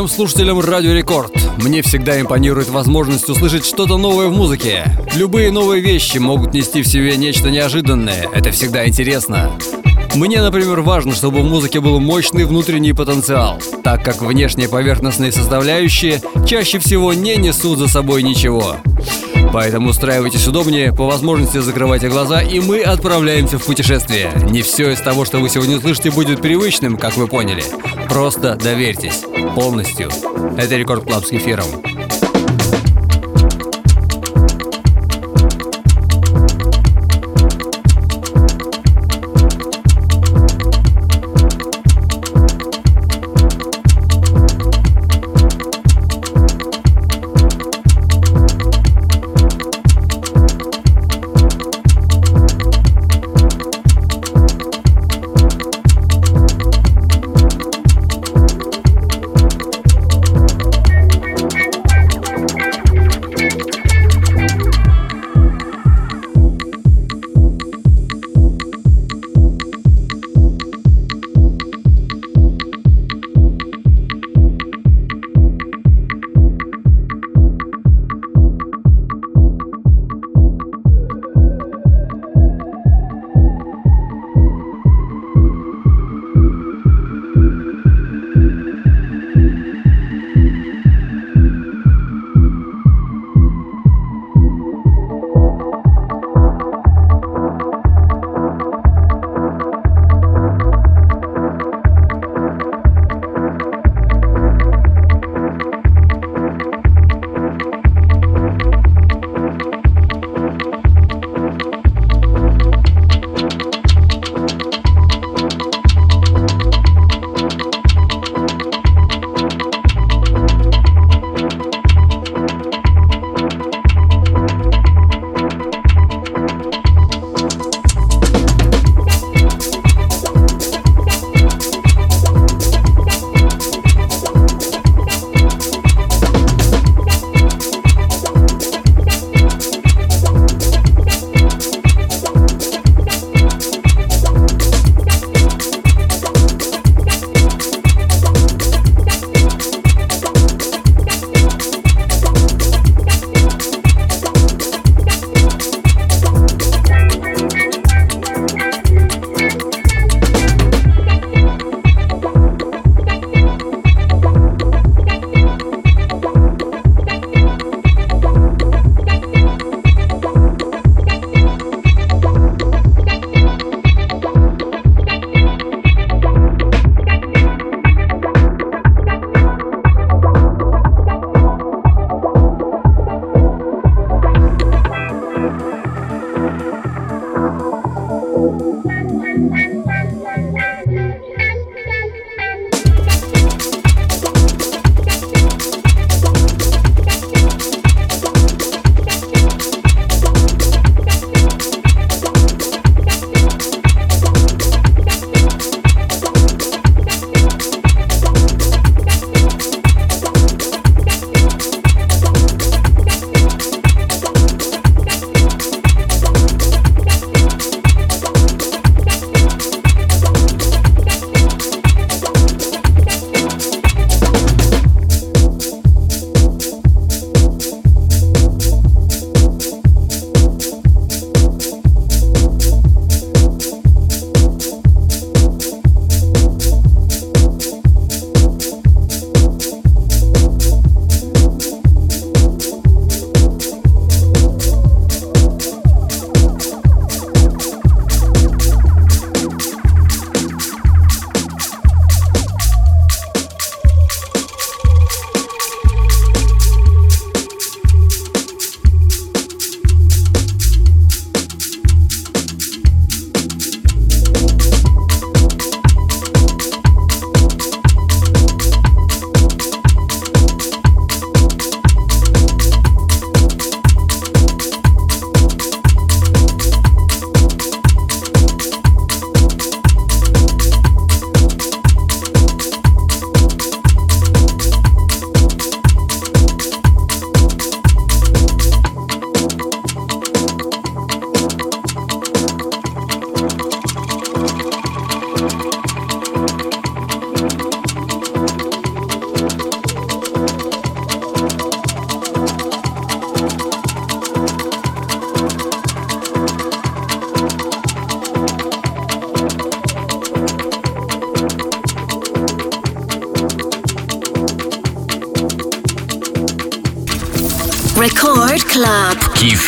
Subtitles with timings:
[0.00, 1.30] Всем слушателям Радио Рекорд.
[1.58, 4.84] Мне всегда импонирует возможность услышать что-то новое в музыке.
[5.14, 8.26] Любые новые вещи могут нести в себе нечто неожиданное.
[8.32, 9.50] Это всегда интересно.
[10.14, 16.22] Мне, например, важно, чтобы в музыке был мощный внутренний потенциал, так как внешние поверхностные составляющие
[16.46, 18.76] чаще всего не несут за собой ничего.
[19.52, 24.30] Поэтому устраивайтесь удобнее, по возможности закрывайте глаза, и мы отправляемся в путешествие.
[24.48, 27.64] Не все из того, что вы сегодня услышите, будет привычным, как вы поняли.
[28.08, 29.24] Просто доверьтесь.
[29.54, 30.08] Полностью.
[30.56, 31.89] Это Record Club с кефиром.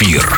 [0.02, 0.31] Кефир.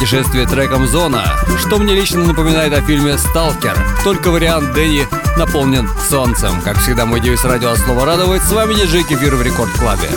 [0.00, 1.22] Путешествие треком «Зона»,
[1.58, 3.76] что мне лично напоминает о фильме «Сталкер».
[4.02, 6.62] Только вариант Дэнни наполнен солнцем.
[6.62, 8.42] Как всегда, мой девиз радио от слова радовать.
[8.42, 10.08] С вами диджей Кефир в Рекорд Клабе.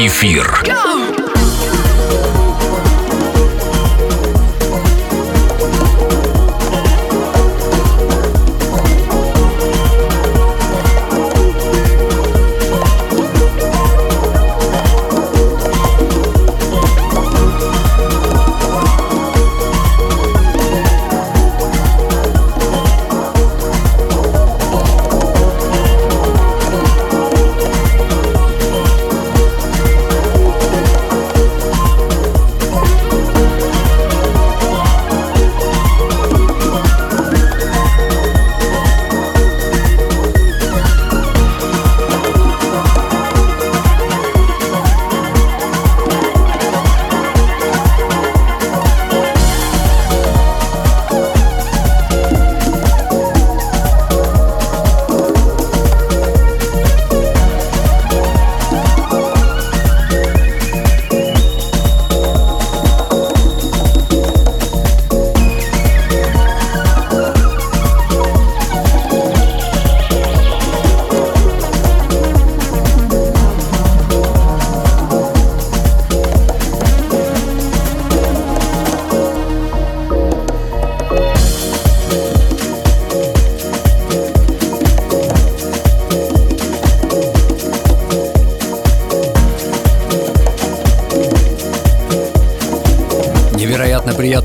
[0.00, 0.62] Кефир.
[0.64, 0.99] Go!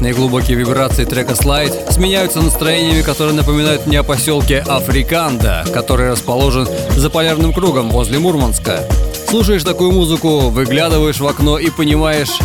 [0.06, 6.68] Приятные глубокие вибрации трека «Slide» сменяются настроениями, которые напоминают мне о поселке Африканда, который расположен
[6.96, 8.88] за полярным кругом возле Мурманска.
[9.28, 12.38] Слушаешь такую музыку, выглядываешь в окно и понимаешь,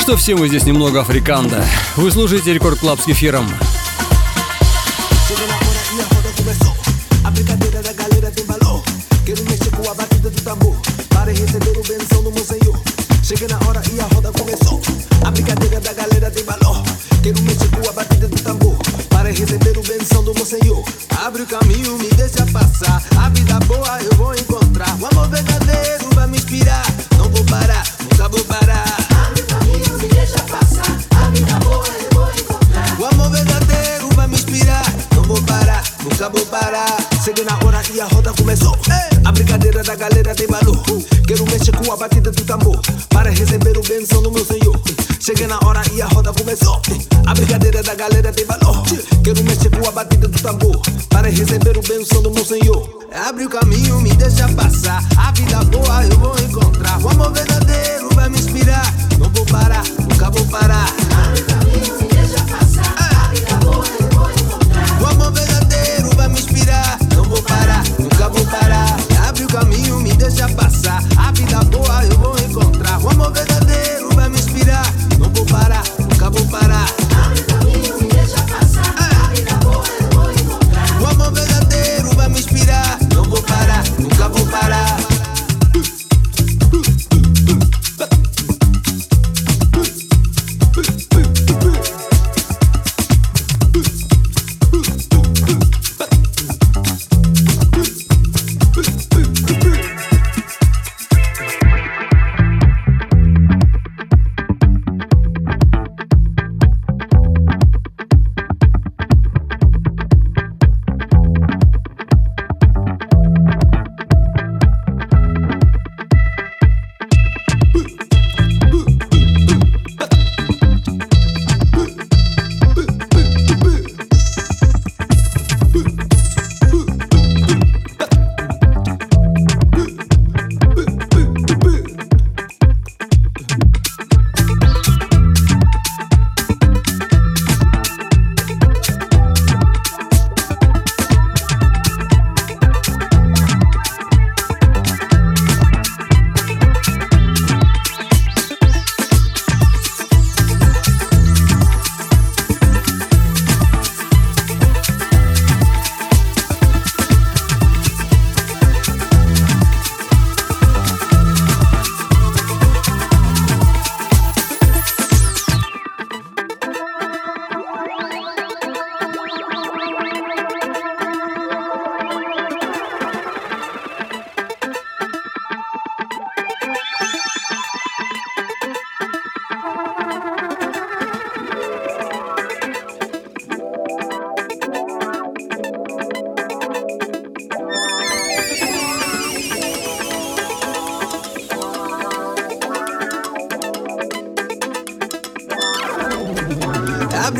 [0.00, 1.64] что все мы здесь немного Африканда.
[1.96, 3.46] Вы слушаете Record Club с кефиром.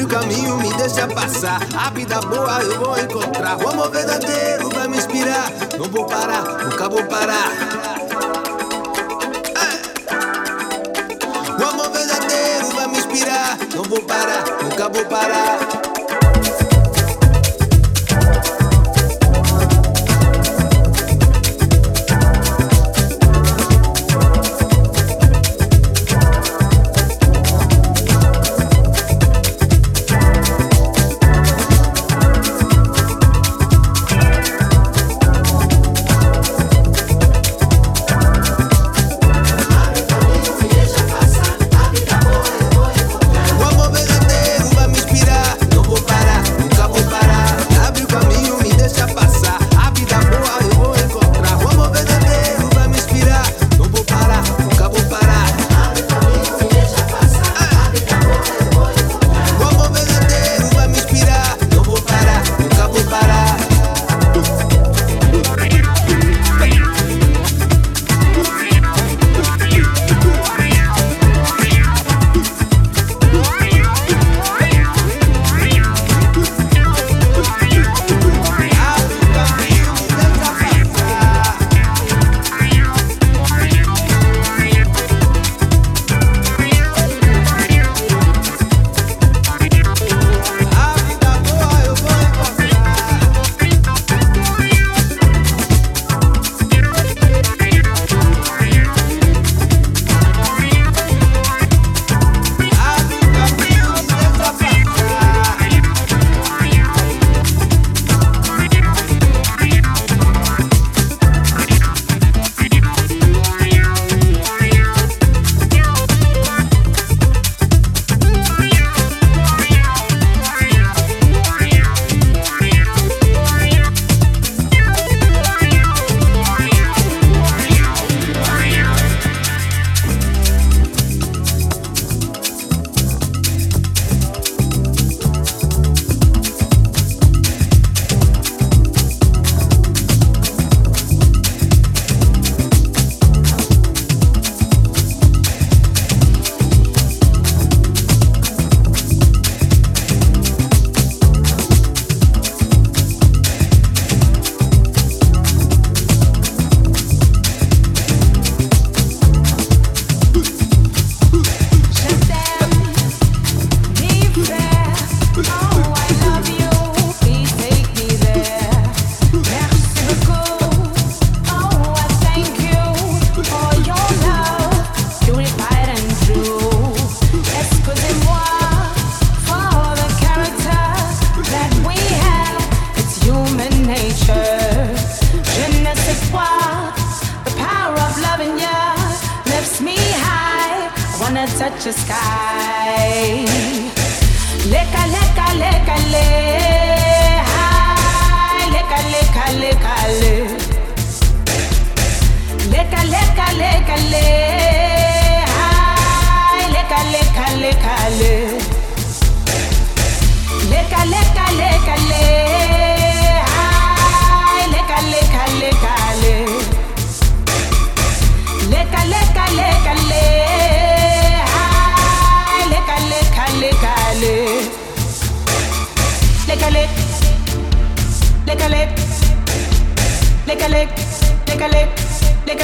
[0.04, 1.60] O caminho, me deixa passar.
[1.76, 3.56] A vida boa eu vou encontrar.
[3.56, 5.50] O amor verdadeiro vai me inspirar.
[5.78, 7.50] Não vou parar, nunca vou parar.
[11.58, 13.58] O amor verdadeiro vai me inspirar.
[13.74, 15.85] Não vou parar, nunca vou parar.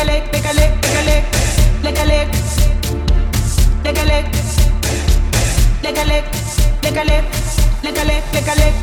[0.03, 1.25] a lick, lick a lick, lick a lick,
[1.85, 2.29] lick a lick,
[3.85, 4.27] lick a lick,
[5.83, 6.25] lick a lick,
[6.83, 7.25] lick a lick, lick a lick,
[7.83, 8.82] lick a lick, lick a lick.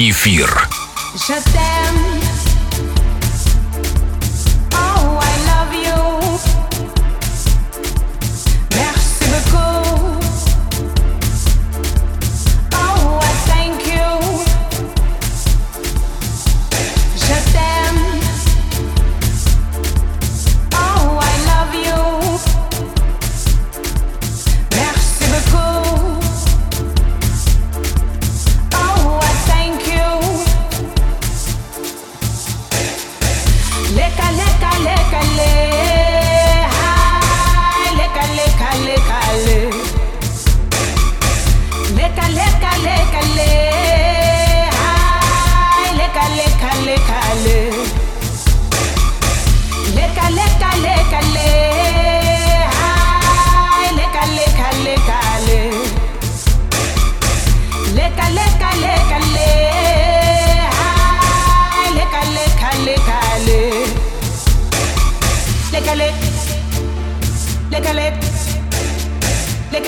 [0.00, 0.66] Кефир.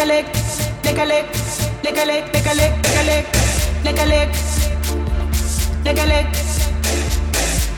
[0.02, 0.26] a lick,
[0.82, 1.26] lick a lick,
[1.84, 3.46] lick a lick, lick a lick, lick a lick,
[3.84, 4.30] lick a lick,
[5.84, 6.26] lick a lick,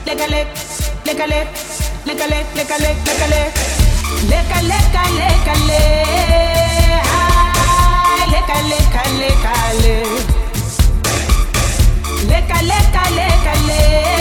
[0.06, 0.48] lick a lick,
[1.04, 1.48] lick a lick,
[2.06, 3.60] lick a lick, lick a lick, lick a lick, lick a lick,
[4.24, 6.00] lick a lick, lick a lick,
[8.94, 10.08] lick a lick,
[12.30, 14.13] lick a lick, lick a lick.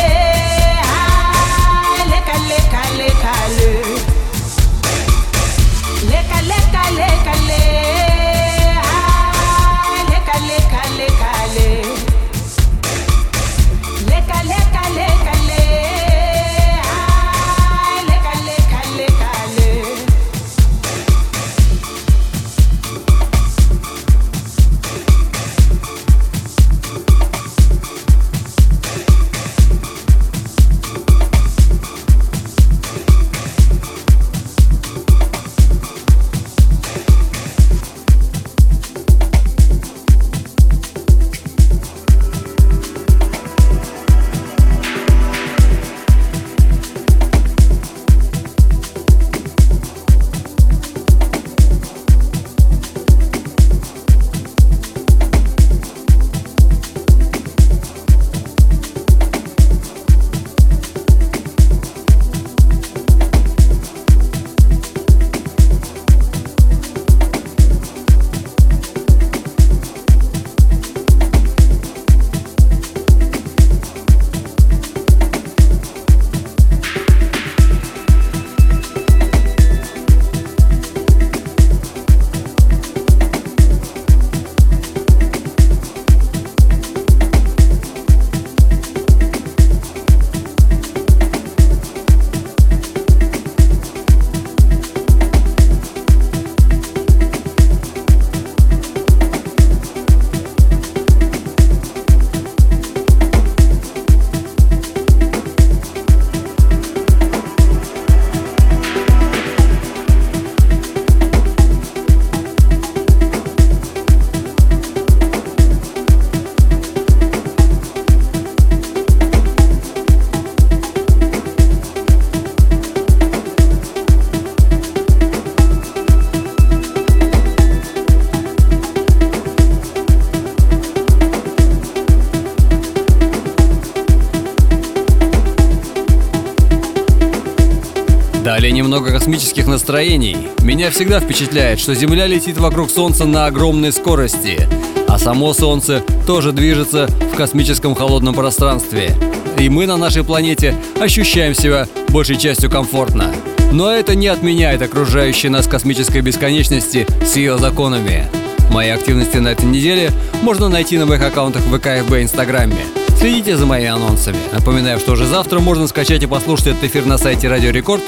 [139.73, 140.37] Настроений.
[140.61, 144.67] Меня всегда впечатляет, что Земля летит вокруг Солнца на огромной скорости,
[145.07, 149.15] а само Солнце тоже движется в космическом холодном пространстве.
[149.57, 153.33] И мы на нашей планете ощущаем себя большей частью комфортно.
[153.71, 158.27] Но это не отменяет окружающей нас космической бесконечности с ее законами.
[158.69, 160.11] Мои активности на этой неделе
[160.43, 163.02] можно найти на моих аккаунтах ВК, и Инстаграме.
[163.23, 164.35] Следите за моими анонсами.
[164.51, 168.03] Напоминаю, что уже завтра можно скачать и послушать этот эфир на сайте Радио Рекорд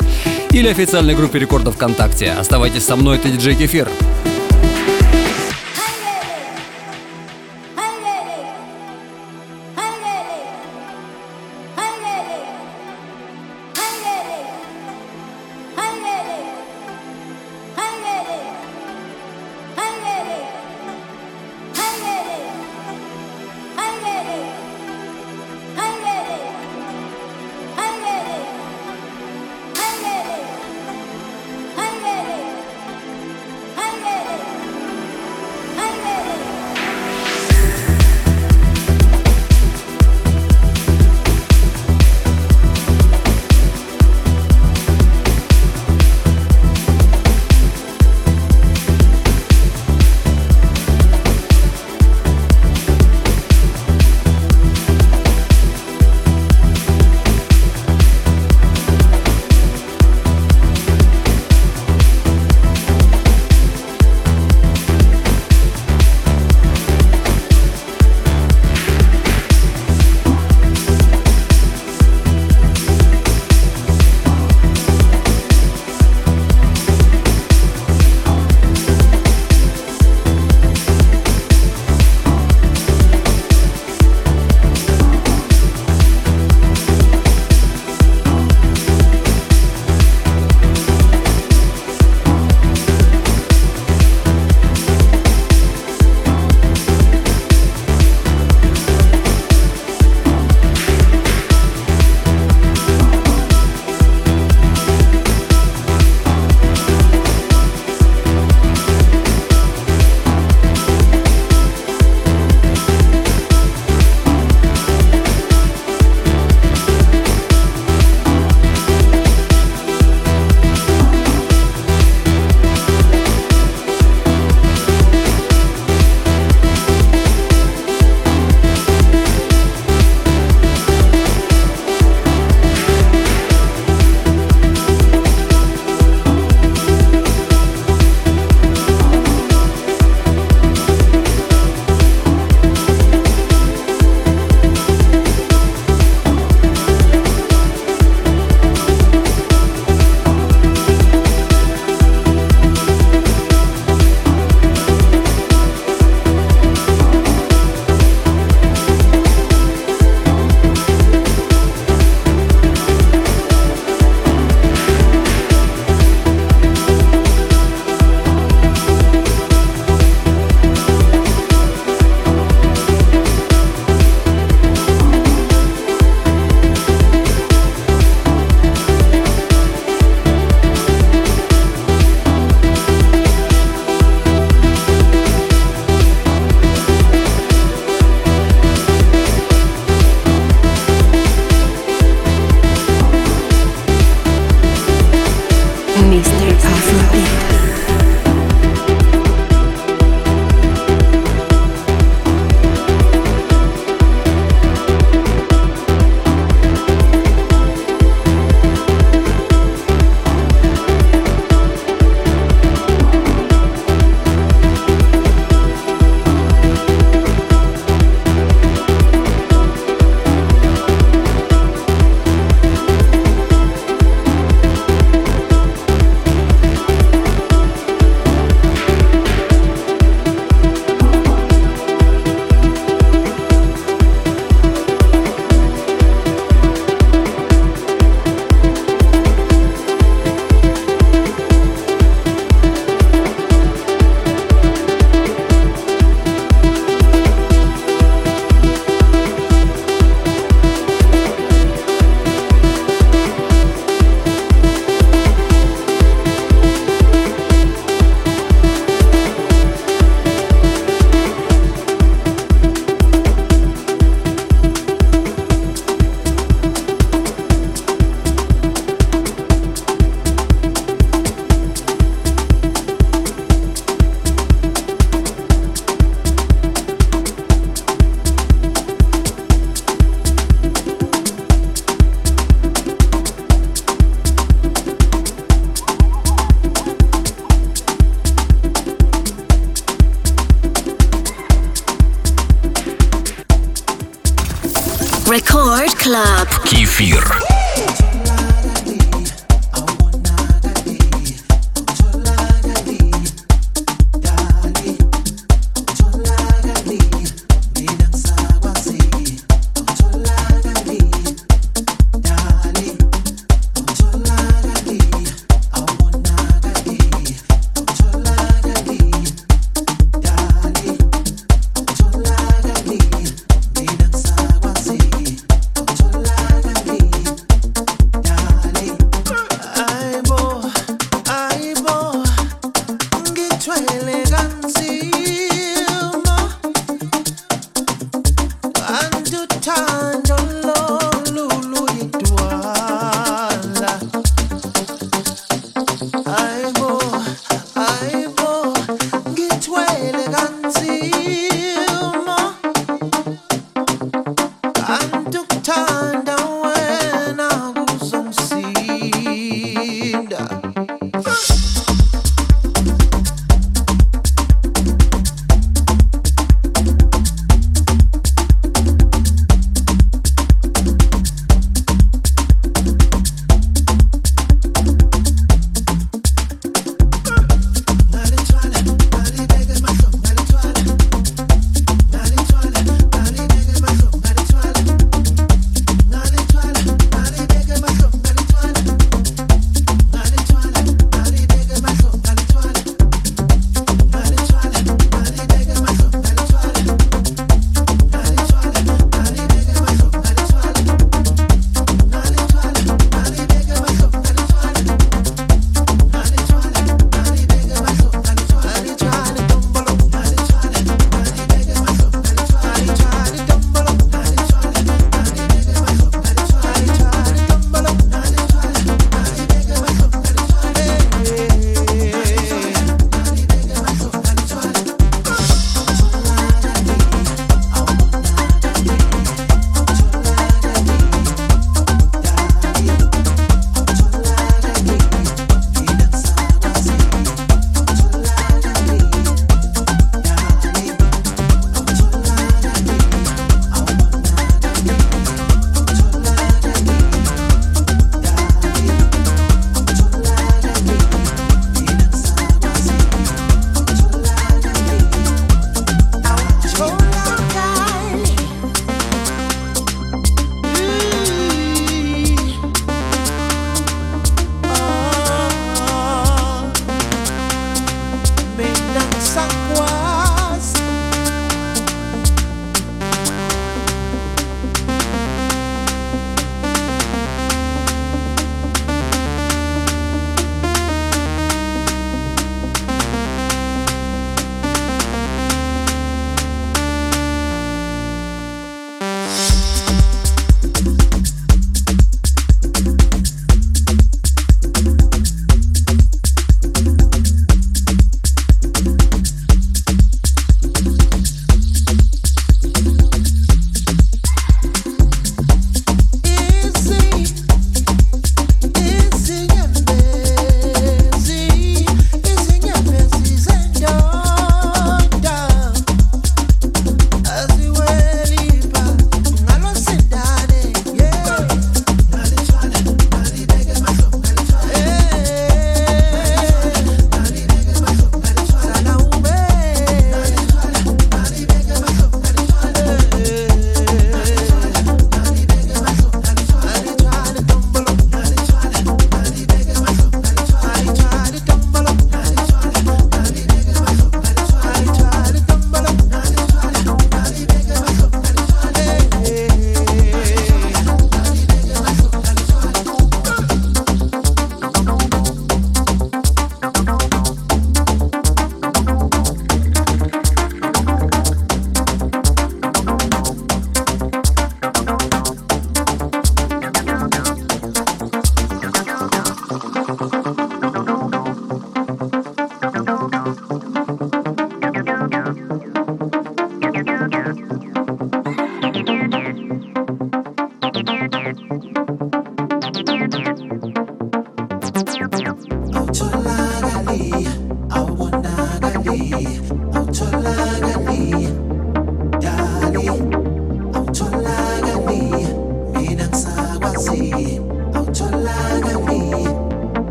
[0.51, 2.33] или официальной группе Рекордов ВКонтакте.
[2.33, 3.87] Оставайтесь со мной, это диджей Кефир.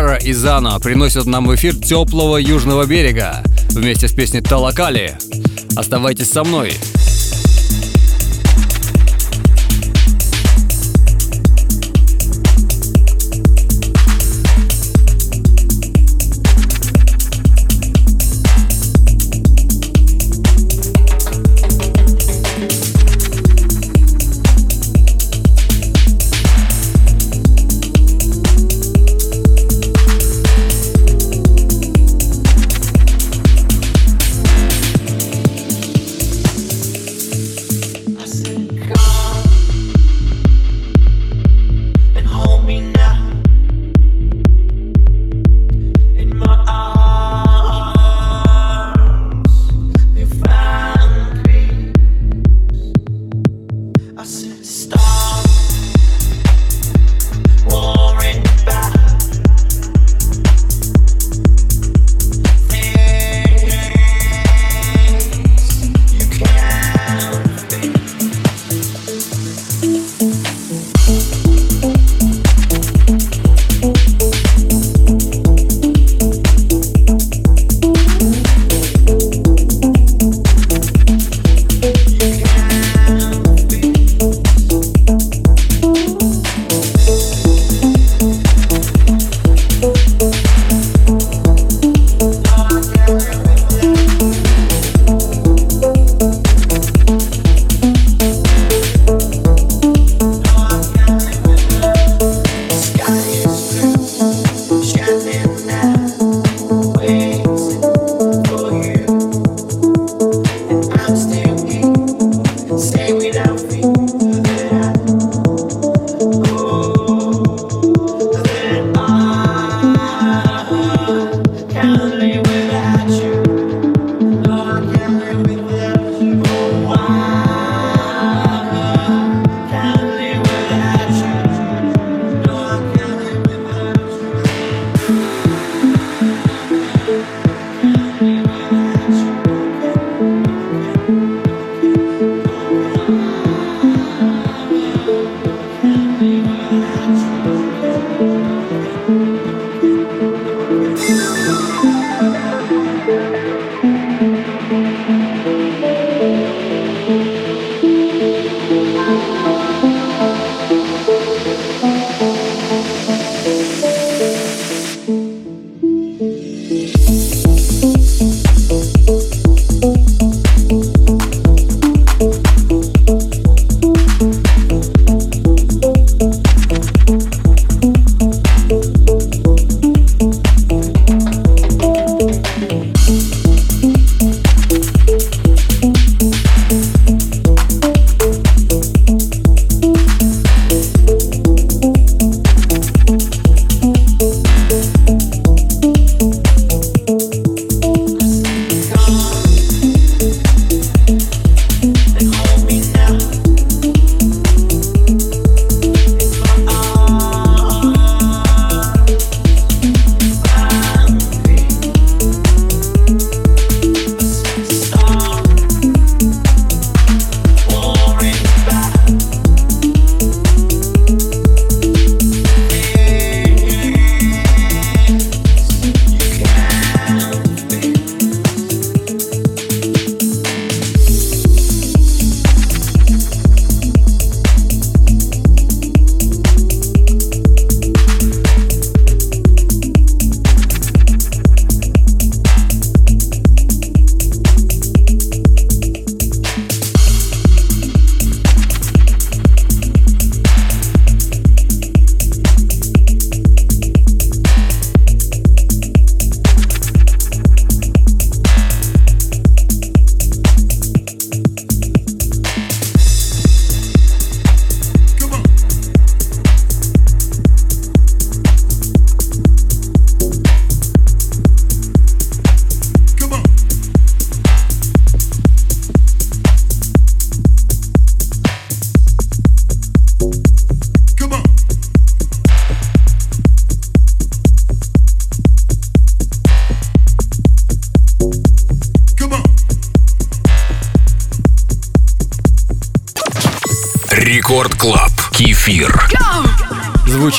[0.00, 3.42] Навара и Зано приносят нам в эфир теплого южного берега
[3.72, 5.18] вместе с песней Талакали.
[5.76, 6.72] Оставайтесь со мной.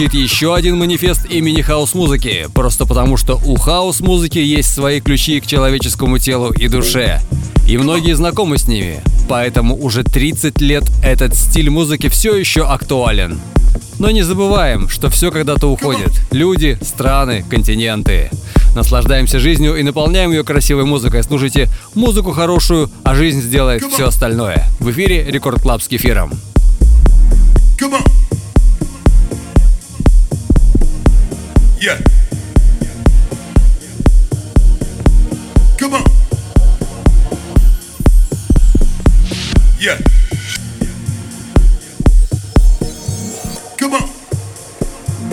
[0.02, 5.46] Звучит еще один манифест имени хаус-музыки, просто потому что у хаус-музыки есть свои ключи к
[5.46, 7.22] человеческому телу и душе.
[7.68, 13.40] И многие знакомы с ними, поэтому уже 30 лет этот стиль музыки все еще актуален.
[14.00, 16.10] Но не забываем, что все когда-то уходит.
[16.32, 18.32] Люди, страны, континенты.
[18.76, 21.22] Наслаждаемся жизнью и наполняем ее красивой музыкой.
[21.22, 24.66] Слушайте музыку хорошую, а жизнь сделает все остальное.
[24.80, 26.32] В эфире Record Club с кефиром.
[31.82, 32.00] Yeah.
[35.80, 36.04] Come on.
[39.80, 39.98] Yeah.
[43.80, 44.10] Come on.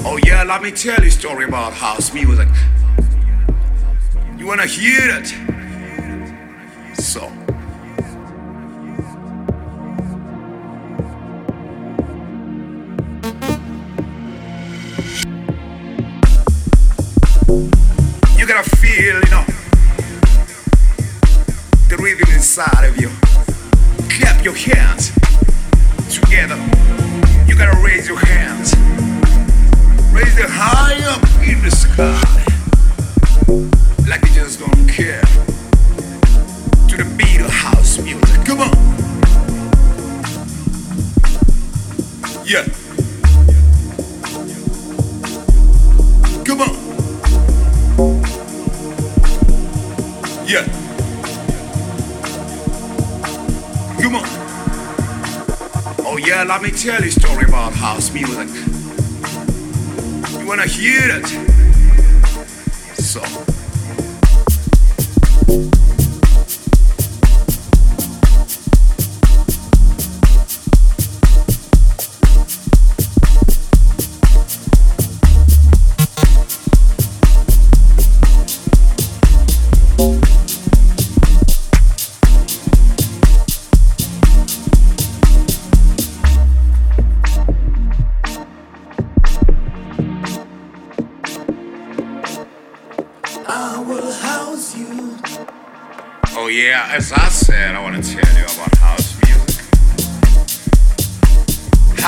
[0.06, 2.48] Oh yeah, let me tell you a story about house music.
[4.38, 5.47] You wanna hear it?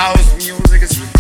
[0.01, 1.20] House music is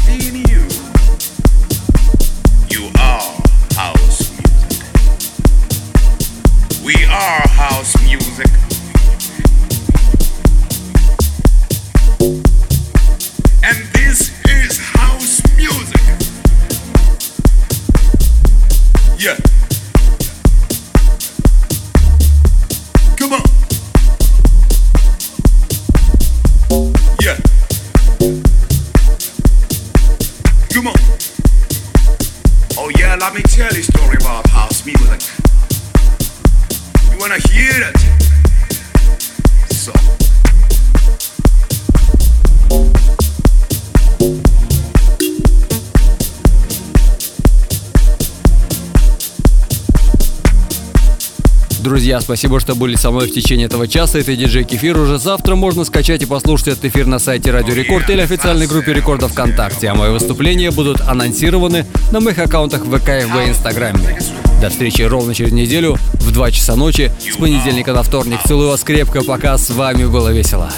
[52.31, 54.20] спасибо, что были со мной в течение этого часа.
[54.20, 54.97] Это диджей Кефир.
[54.97, 58.93] Уже завтра можно скачать и послушать этот эфир на сайте Радио Рекорд или официальной группе
[58.93, 59.89] Рекорда ВКонтакте.
[59.89, 64.20] А мои выступления будут анонсированы на моих аккаунтах ВК и в Инстаграме.
[64.61, 68.39] До встречи ровно через неделю в 2 часа ночи с понедельника на вторник.
[68.47, 70.70] Целую вас крепко, пока с вами было весело.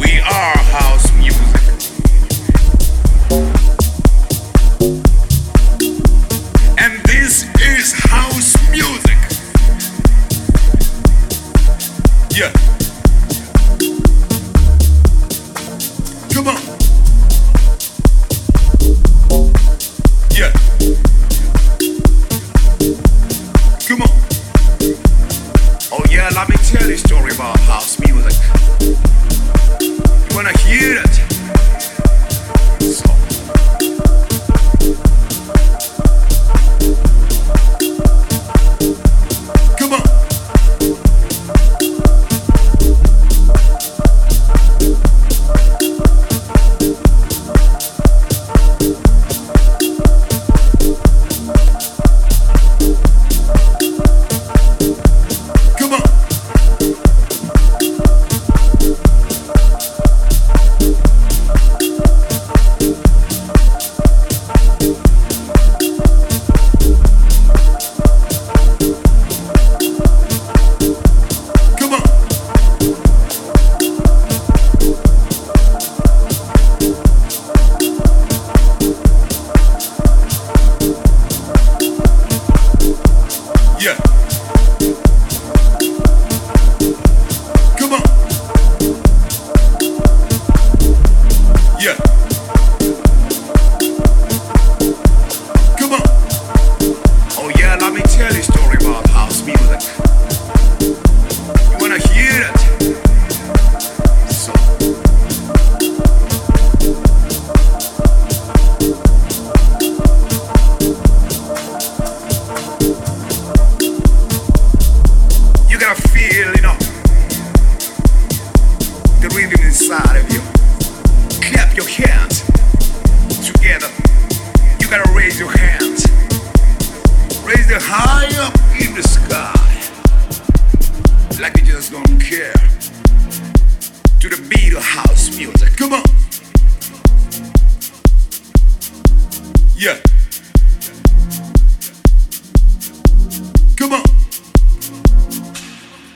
[0.00, 0.59] We are